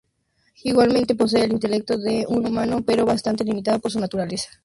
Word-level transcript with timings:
Igualmente, 0.63 1.13
posee 1.13 1.43
el 1.43 1.51
intelecto 1.51 1.95
de 1.95 2.25
un 2.27 2.43
humano, 2.47 2.81
pero 2.83 3.05
bastante 3.05 3.43
limitado 3.43 3.77
por 3.77 3.91
su 3.91 3.99
naturaleza. 3.99 4.49